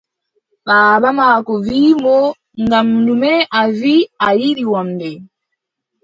Baaba 0.67 1.09
maako 1.19 1.53
wii 1.65 1.91
mo: 2.03 2.17
ngam 2.63 2.87
ɗume 3.05 3.31
a 3.57 3.61
wii 3.79 4.09
a 4.25 4.27
yiɗi 4.39 4.63
wamnde? 4.73 5.09